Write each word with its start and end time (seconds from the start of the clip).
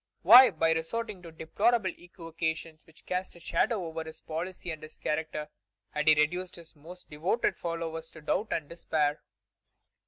Why, 0.23 0.49
by 0.49 0.71
resorting 0.73 1.21
to 1.21 1.31
deplorable 1.31 1.91
equivocations 1.95 2.87
which 2.87 3.05
cast 3.05 3.35
a 3.35 3.39
shadow 3.39 3.85
over 3.85 4.03
his 4.03 4.19
policy 4.19 4.71
and 4.71 4.81
his 4.81 4.97
character, 4.97 5.49
had 5.91 6.07
he 6.07 6.15
reduced 6.15 6.55
his 6.55 6.75
most 6.75 7.11
devoted 7.11 7.55
followers 7.55 8.09
to 8.09 8.21
doubt 8.21 8.47
and 8.49 8.67
despair? 8.67 9.21